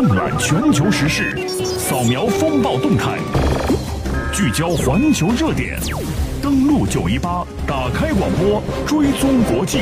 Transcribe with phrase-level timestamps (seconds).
[0.00, 3.18] 纵览全球时事，扫描风暴动态，
[4.32, 5.78] 聚焦环球热点，
[6.42, 9.80] 登录九一八，打开广播，追踪国际。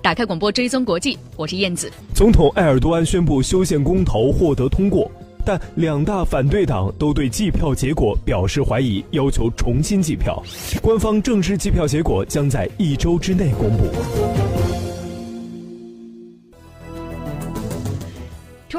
[0.00, 1.90] 打开广播，追踪国际，我是燕子。
[2.14, 5.10] 总统埃尔多安宣布修宪公投获得通过。
[5.44, 10.40] 但两大反对党都对计票结果表示怀疑，要求重新计票。
[10.80, 13.90] 官方正式计票结果将在一周之内公布。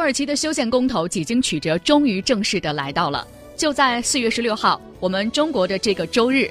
[0.01, 3.27] 土耳其的修宪公投几经曲折，终于正式的来到了。
[3.55, 6.49] 就在四月十六号，我们中国的这个周日，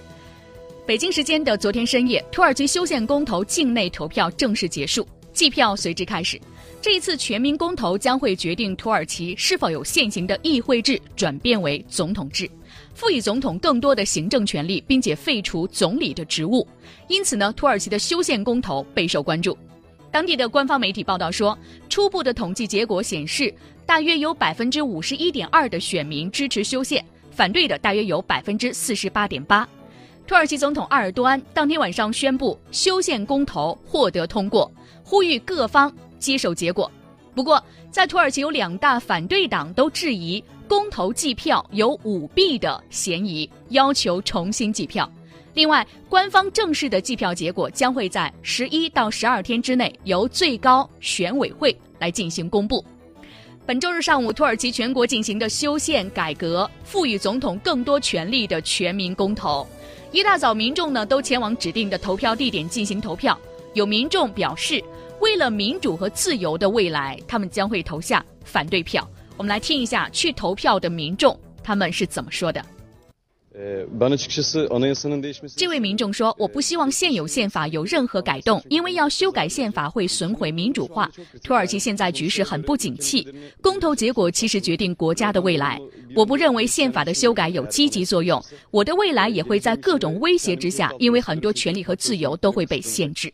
[0.86, 6.40] 北京时间的昨天深夜，土耳其修宪公投境内投票正式结束，计票随之开始。
[6.80, 12.48] 这一次全民公投将会决定土耳其是否有现行的议会制转变为总统制，
[12.94, 16.64] 赋予总统更多的行政权力，并且废除总理的职务。
[17.08, 19.58] 因此呢，土耳其的修宪公投备受关注。
[20.10, 21.56] 当地的官方媒体报道说，
[21.88, 23.54] 初步的统计结果显示，
[23.86, 29.68] 大约有百分之五十一点二的选民支持修宪，反对的大约有百分之四十八点八。
[30.26, 34.70] 土耳其总统埃尔多安当天晚上宣布修宪公投获得通过，
[35.04, 35.92] 呼吁各方。
[36.18, 36.90] 接受结果，
[37.34, 45.10] 不过在土耳其有两大反对党都质疑公投计票有舞弊的嫌疑，要求重新计票。
[45.54, 52.84] 另外，官方正式的计票结果将会在十一到十二天之内由最高选委会来进行公布。
[53.66, 59.66] 本周日上午，土耳其全国进行的修宪改革、赋予总统更多权力的全民公投，
[60.12, 63.38] 一大早民众呢都前往指定的投票地点进行投票。
[63.74, 64.82] 有民众表示。
[65.20, 69.06] 为了民主和自由的未来，他们将会投下反对票。
[69.36, 72.64] 我们来听一下去投票的民众他们是怎么说的。
[75.56, 81.10] 这位民众说：“我不希望现有宪法有任何改动，因为要修改宪法会损毁民主化。
[81.42, 83.26] 土耳其现在局势很不景气，
[83.60, 85.80] 公投结果其实决定国家的未来。
[86.14, 88.40] 我不认为宪法的修改有积极作用，
[88.70, 93.32] 我的未来也会在各种威胁之下，因为很多权利和自由都会被限制。”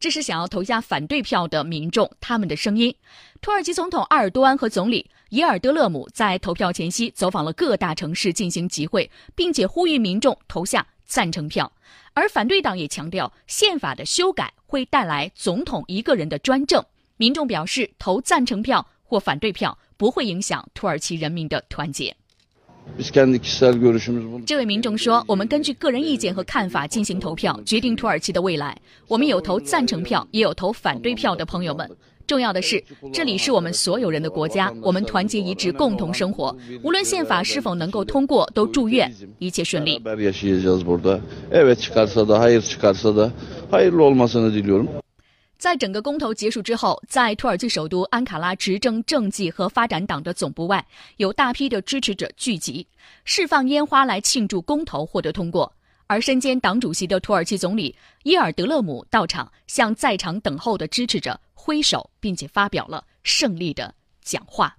[0.00, 2.92] 这是想要投下反对票的民众他们的声音。
[3.40, 11.72] 土耳其总统埃尔多安和总理伊尔德勒姆在投票前夕走访了各大城市进行集会，并且呼吁民众投下赞成票。
[12.12, 16.80] 而反对党也强调，宪法的修改会带来总统一个人的专政。
[17.16, 22.14] 民众表示，投赞成票或反对票不会影响土耳其人民的团结。
[24.46, 28.80] 这位民众说：“我们根据个人意见和看法进行投票，决定土耳其的未来。
[29.08, 31.90] 我们有投赞成票，也有投反对票的朋友们。
[32.26, 36.56] 重要的是，这里是我们所有人的国家，我们团结一致，共同生活。
[36.82, 40.00] 无论宪法是否能够通过，都祝愿一切顺利。”
[45.56, 50.84] 在整个公投结束之后，在土耳其首都安卡拉执政政绩和发展党的总部外，
[51.16, 52.86] 有大批的支持者聚集，
[53.24, 55.72] 释放烟花来庆祝公投获得通过。
[56.14, 57.92] 而身兼党主席的土耳其总理
[58.22, 63.92] 伊尔德勒姆到场，向在场等候的支持者挥手，并且发表了胜利的
[64.22, 64.76] 讲话。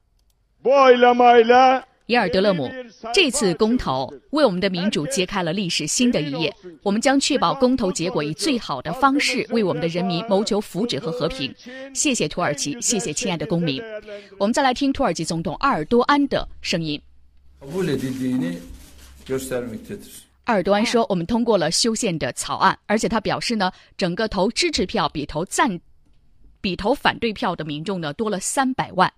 [2.05, 2.71] 伊尔德勒姆，
[3.13, 6.55] 这次公投为我们的民主揭开了历史新的一页。
[6.81, 11.53] 我们将确保公投结果以最好的方式为我们的人民谋求福祉和和平。
[11.93, 13.83] 谢谢土耳其，谢谢亲爱的公民。
[14.37, 17.01] 我们再来听土耳其总统阿尔多安的声音。
[20.45, 25.79] 阿尔多安说：“我们通过了修宪的草案，而且他表示呢，整个投支持票比投赞。”
[26.61, 29.13] 比投反对票的民众呢多了三百万。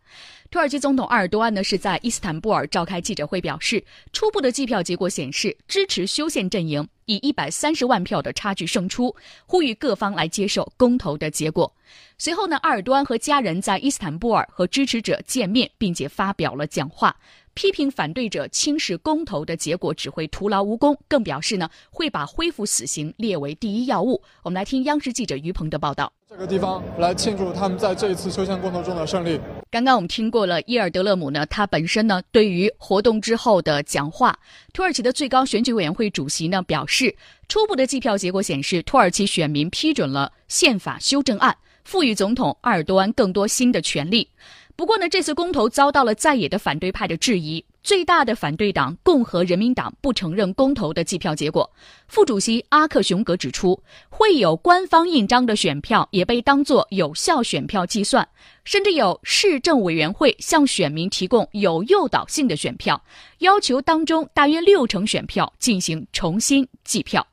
[0.52, 9.16] 土耳其总统埃尔多安呢是在伊斯坦布尔召开记者会，表示初步的计票结果显示，支持修宪阵营以一百三十万票的差距胜出，
[9.46, 11.74] 呼吁各方来接受公投的结果。
[12.18, 17.16] 随后呢，埃尔多安和家人在伊斯坦布尔和支持者见面，并且发表了讲话。
[17.58, 24.22] 批评反对者轻视公投的结果只会徒劳无功，更表示呢会把恢复死刑列为第一要务。
[24.44, 26.14] 我们来听央视记者于鹏的报道。
[26.30, 29.40] 这个地方来庆祝他们在这一次修宪公投中的胜利。
[29.72, 34.38] 刚刚我们听过了伊尔德勒姆呢，他本身呢对于活动之后的讲话，
[34.72, 37.16] 土耳其的最高选举委员会主席呢表示，
[37.48, 44.30] 初步的计票结果显示，土耳其选民批准了宪法修正案，赋予总统埃尔多安更多新的权利。
[44.78, 47.66] 不过呢，这次公投遭到了在野的反对派的质疑。
[47.82, 51.68] 最大的反对党共和人民党不承认公投的计票结果。
[52.08, 58.28] 副主席阿克雄格指出，会有官方印章的选票也被当作有效选票计算，
[58.66, 63.02] 甚至有市政委员会向选民提供有诱导性的选票，
[63.40, 67.26] 要求当中大约六成选票进行重新计票。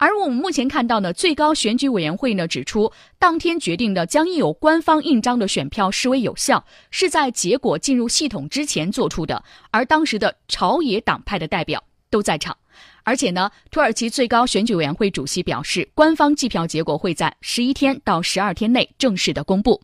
[0.00, 12.56] 而我们目前看到呢，最高选举委员会呢指出，当天决定的将印有官方印章的选票视为有效，是在结果进入系统之前做出的，而当时的朝野党派的代表都在场。
[13.02, 19.82] 而且呢，土耳其最高选举委员会主席表示，官方计票结果会在十一天到十二天内正式的公布。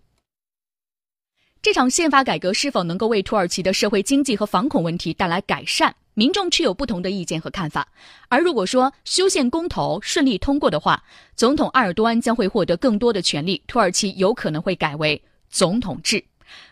[1.60, 5.94] 这场宪法改革是否能够为土耳其的社会经济和反恐问题带来改善？
[6.16, 7.86] 民众持有不同的意见和看法。
[8.30, 11.04] 而如果说修宪公投顺利通过的话，
[11.34, 16.24] 总统埃尔多安将会获得更多的权利，土耳其有可能会改为总统制。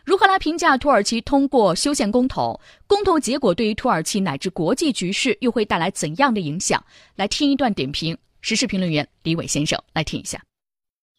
[0.03, 2.59] 如何来评价土耳其通过修宪公投？
[2.87, 6.83] 公投结果对于土耳其乃至国际局势又会带来怎样的影响？
[7.17, 10.41] 来听一段点评，时事评论员李伟先生来听一下。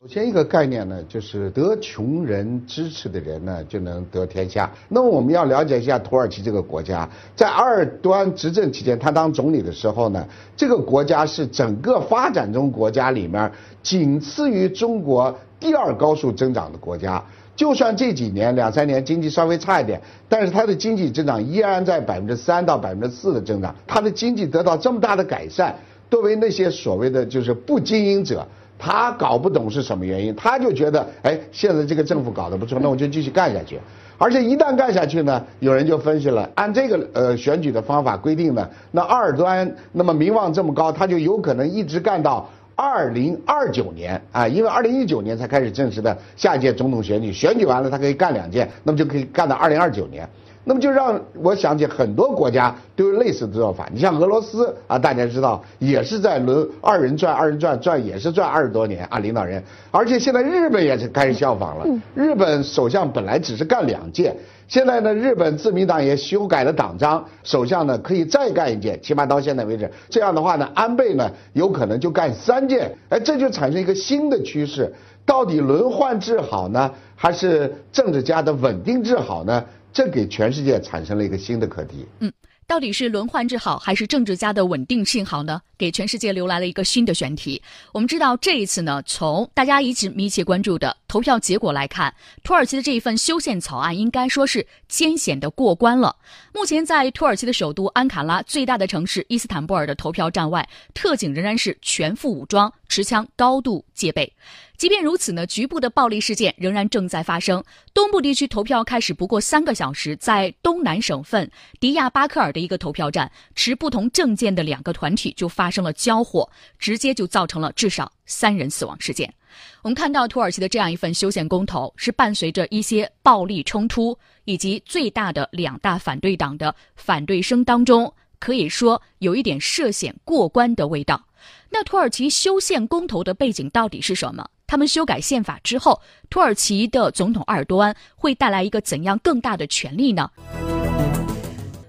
[0.06, 4.72] 首先一个概念呢，就是得穷人支持的人呢，就能得天下。
[4.88, 10.24] 那么我们要了解一下土耳其这个国家，在埃尔多安执政期间，他当总理的时候呢，
[10.56, 17.24] 这个国家是整个发展中国家里面仅次于中国第二高速增长的国家。
[17.56, 20.00] 就算这几年两三年经济稍微差一点，
[20.30, 25.76] 但是它的经济增长依然在百分之三到百分之四的增长，它的经济得到这么大的改善。
[26.12, 33.80] 作为那些所谓的就是不经营者，他搞不懂是什么原因，他就觉得，哎，现在这个政府搞得不错，那我就继续干下去。
[34.18, 42.50] 而且一旦干下去呢，有人就分析了，按这个呃选举的方法规定呢，那二端那么名望这么高，他就有可能一直干到。
[42.78, 50.28] 二零二九年啊，因为二零一九年才开始正式的下一届总统选举，选举完了他可以干两届，那么就可以干到二零二九年，
[50.68, 53.88] 那么就让我想起很多国家都有类似的做法。
[53.94, 61.86] 你像俄罗斯啊，大家知道也是在轮二人转，二人转转也是转二十多年啊，领导人，而且现在日本也是开始效仿了。
[62.16, 64.36] 日本首相本来只是干两届。
[64.68, 69.88] 现在呢，日本自民党也修改了党章，首相呢可以再干一届，起码到现在为止。
[70.10, 74.92] 这样的话呢，安倍呢有可能就干三届，哎，这就产生一个新的趋势。
[75.24, 79.64] 到底轮换制好呢，还是政治家的稳定制好呢？
[79.96, 82.06] 这给全世界产生了一个新的课题。
[82.20, 82.32] 嗯。
[82.68, 85.62] 到底是轮换制好，还是政治家的稳定性好呢？
[85.78, 87.62] 给全世界留来了一个新的选题。
[87.92, 92.12] 我们知道，这一次呢，从大家一直密切关注的投票结果来看，
[92.44, 96.16] 土耳其的这一份修宪草案应该说是艰险的过关了。
[96.56, 104.32] 目前，在土耳其的首都安卡拉最大的城市伊斯坦布尔的投票站外，特警仍然是全副武装，持枪高度戒备。
[104.78, 107.64] 即便如此呢，局部的暴力事件仍然正在发生。
[107.94, 111.50] 东部地区投票开始不过三个小时，在东南省份
[111.80, 116.48] 迪亚巴克尔的一个投票站，持不同政见的两个团体就发生了交火，
[116.78, 119.34] 直接就造成了至少三人死亡事件。
[119.82, 131.26] 我们看到土耳其的这样一份修宪公投，是伴随着一些暴力冲突以及最大的两大反对党的反对声当中，可以说有一点涉险过关的味道。
[131.70, 134.48] 那土耳其修宪公投的背景到底是什么？
[134.68, 140.30] 他们修改宪法之后，土耳其的总统埃尔多安会带来一个怎样更大的权力呢？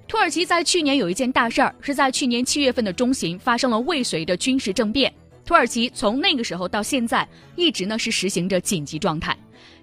[0.09, 5.13] 土耳其在去年有一件大事儿，是在去年七月份的中旬发生了未遂的军事政变。
[5.45, 9.37] 土耳其从那个时候到现在，一直呢是实行着紧急状态。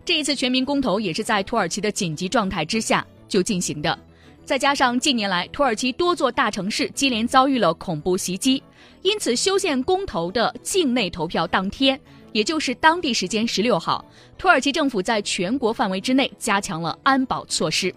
[0.06, 3.98] 这一次全民公投也是在土耳其的紧急状态之下就进行的。
[4.46, 8.62] 再加上近年来土耳其多座大城市接连遭遇了恐怖袭击，
[9.02, 12.00] 因此修宪公投的境内投票当天。
[12.34, 14.04] 也就是当地时间十六号，
[14.40, 17.94] 土耳其政府在全国范围之内加强了安保措施。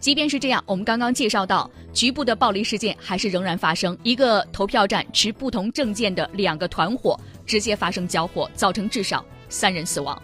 [0.00, 3.96] 即便是这样，我们刚刚介绍到，局部的暴力事件还是仍然发生。
[4.02, 10.20] 一个投票站持不同证件的两个团伙直接发生交火，造成至少三人死亡。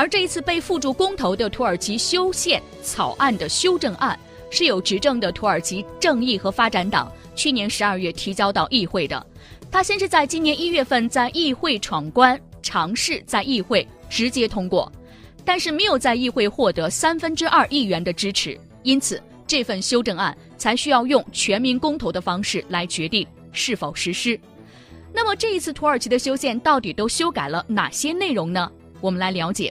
[0.00, 4.18] 而这一次被付诸公投的土耳其修宪草案的修正案，
[4.50, 9.26] 是由执政的土耳其正义和发展党去年十二月提交到议会的。
[9.70, 14.90] 他先是在今年一月份在议会闯关，尝试在议会直接通过，
[15.44, 24.40] 但是没有在议会获得三分之二议员的支持，因此这份修正案才需要用全民公投的方式来决定是否实施。
[25.12, 28.72] 那么这一次土耳其的修宪到底都修改了哪些内容呢？
[29.02, 29.70] 我们来了解。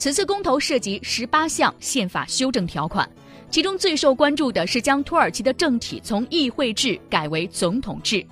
[0.00, 3.06] 此次公投涉及十八项宪法修正条款，
[3.50, 8.26] 其中最受关注的是将土耳其的政体从议会制改为总统制。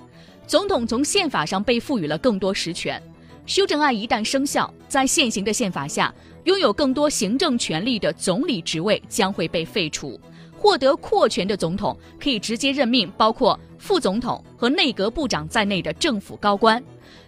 [0.47, 3.01] 总统从宪法上被赋予了更多实权。
[3.45, 6.13] 修正案一旦生效，在现行的宪法下，
[6.45, 10.19] 拥有更多行政权力的总理职位将会被废除。
[10.57, 16.83] 获得扩权的总统可以直接任命包括副总统和内阁部长在内的政府高官。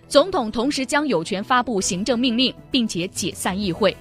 [0.09, 3.95] 总统同时将有权发布行政命令，并且解散议会，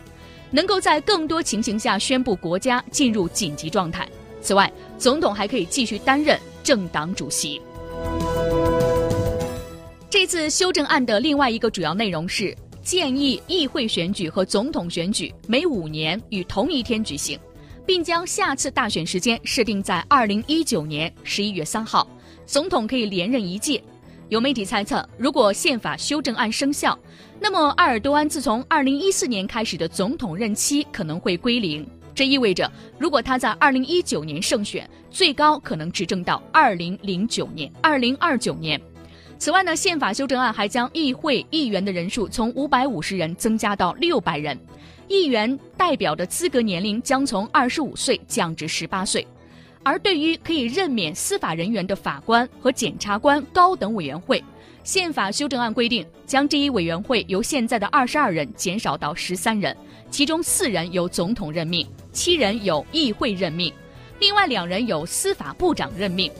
[0.52, 4.08] 能够在更多情形下宣布国家进入紧急状态。
[4.42, 7.62] 此外，总统还可以继续担任政党主席。
[10.10, 17.38] 这次修正案的另外一个主要内容是建议议会选举和总统选举每五年与同一天举行，
[17.86, 22.08] 并将下次大选时间设定在二零一九年十一月三号，
[22.46, 23.82] 总统可以连任一届。
[24.30, 26.98] 有媒体猜测，如果宪法修正案生效，
[27.40, 31.88] 那么埃尔多安自从二零一四年开始的总统任期可能会归零。
[32.14, 38.80] 这意味着，如果他在二零一九年胜选，最高可能执政到二零零九年、二零二九年。
[39.40, 44.56] 此外呢，宪法修正案还将议会议员的人数从五百五十人增加到六百人，
[45.08, 49.26] 议员代表的资格年龄将从二十五岁降至十八岁，
[49.84, 54.44] 而对于可以任免司法人员的法官和检察官高等委员会，
[54.84, 59.76] 宪法修正案规定将这一委员会由现在的二十二人减少到十三人，
[60.12, 63.74] 其中四人由总统任命，七人由议会任命，
[64.20, 66.32] 另外两人由司法部长任命。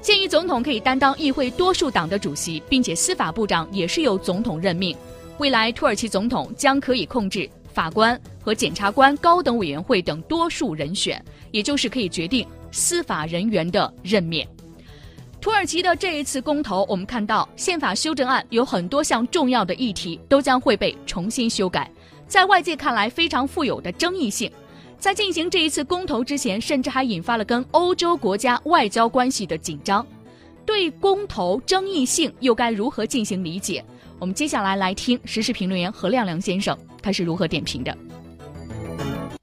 [0.00, 4.96] 鉴于总统可以担当议会多数党的主席，并且司法部长也是由总统任命，
[5.38, 14.46] 未来土耳其总统将可以控制法官和检察官高等委员会等多数人选，也就是可以决定司法人员的任免。
[15.40, 21.90] 土耳其的这一次公投，我们看到宪法修正案有很多项重要的议题都将会被重新修改，
[22.26, 24.50] 在外界看来非常富有的争议性。
[24.98, 30.06] 在进行这一次公投之前，甚至还引发了跟欧洲国家外交关系的紧张。
[30.64, 33.84] 对公投争议性又该如何进行理解？
[34.18, 36.74] 我们接下来来听时事评论员何亮亮先生
[37.04, 37.94] 他是如何点评的。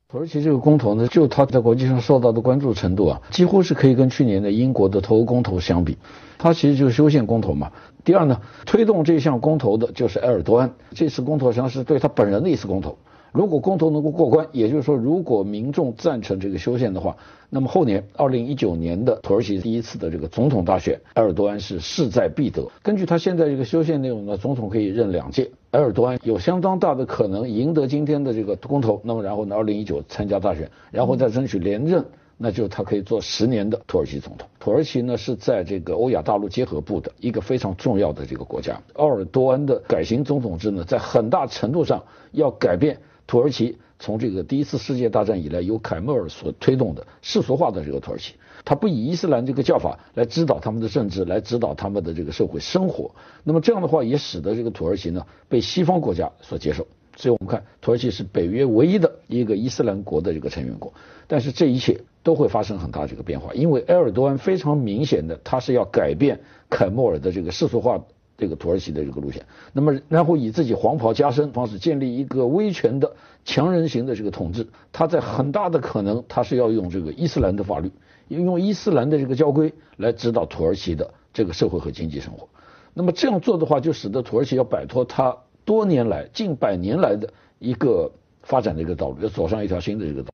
[0.10, 5.96] 土耳其这个公投呢，就他在国际上受到的关注程度啊，几乎是可以跟去年的英国的脱欧公投相比。
[6.39, 7.72] 它其实就是修宪公投嘛。
[8.03, 10.74] 第二呢，推动这项公投的就是埃尔多安。
[10.96, 12.98] 这次公投实际上是对他本人的一次公投。
[13.31, 17.15] 如果公投能够过关，也就是说，如果民众赞成这个修宪的话，
[17.50, 22.67] 那么后年二零一九年的土耳其第一次的这个总统大选，埃尔多安是势在必得。
[22.81, 32.03] 根据他现在这个修宪内容呢，总统可以任两届，埃尔多安有相当大的可能赢得今天的这个公投，那么然后呢，二零一九参加大选，然后再争取连任，
[32.38, 34.45] 那就他可以做十年的土耳其总统。
[34.59, 38.81] 土耳其呢是在这个欧亚大陆结合部的一个非常重要的这个国家。
[38.95, 42.97] 奥尔多安的改型总统制呢，在很大程度上要改变。
[43.28, 48.34] 土耳其从这个第一次世界大战以来，由凯末尔所推动的世俗化的这个土耳其，
[48.66, 53.12] 他不以伊斯兰这个教法来指导他们的政治，来指导他们的这个社会生活。
[53.44, 56.86] 那么这样的话，也使得这个土耳其呢被西方国家所接受。
[57.16, 60.92] 所以我们看，土耳其是北约唯一的一个伊斯兰国的这个成员国。
[61.28, 68.04] 但是这一切都会发生很大的这个变化，因为埃尔多安非常明显的，他是要改变凯末尔的这个世俗化。
[68.41, 77.91] 这个土耳其的这个路线，那么然后以自己黄袍加身方式建立一个威权的强人型的这个统治，他在很大的可能他是要用这个伊斯兰的法律，
[78.29, 82.50] 用伊斯兰的这个教规来指导土耳其的这个社会和经济生活。
[82.95, 90.31] 那么这样做的话，就使得土耳其要摆脱他多年来近百年来的一个发展的一个道路，要走上一条新的这个道。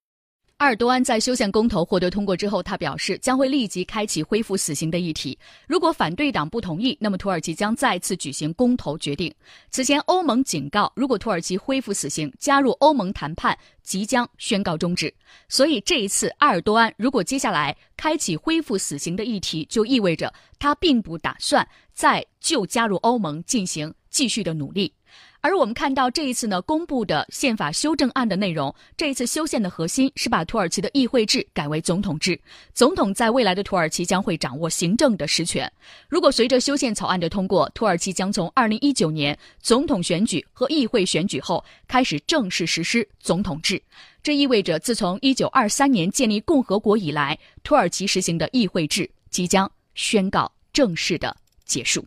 [0.57, 5.37] 埃尔多安在修宪公投获得通过之后，他表示将会立即开启恢复死刑的议题。
[5.67, 9.31] 如果反对党不同意，那么土耳其将再次举行公投决定。
[9.69, 15.13] 此前，欧盟警告，如果土耳其恢复死刑，加入欧盟谈判即将宣告终止。
[15.47, 24.91] 所以，这一次埃尔多安如果接下来开启恢复死刑的议题，就意味着他并不打算再就加入欧盟进行继续的努力。
[25.47, 32.37] 而我们看到这一次呢公布的宪法修正案的内容，这一次修宪的核心是把土耳其的议会制改为总统制，
[32.73, 35.71] 总统在未来的土耳其将会掌握行政的实权。
[36.09, 43.81] 如果随着修宪草案的通过，土耳其将从二零一九年总统选举和议会选举后开始正式实施总统制，
[44.21, 52.05] 这意味着自从一九二三年建立共和国以来，土耳其实行的议会制即将宣告正式的结束。